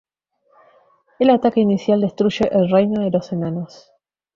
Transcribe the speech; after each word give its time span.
El 1.19 1.29
ataque 1.29 1.59
inicial 1.59 2.01
destruye 2.01 2.49
el 2.51 2.71
reino 2.71 3.03
de 3.03 3.11
los 3.11 3.31
enanos. 3.33 3.91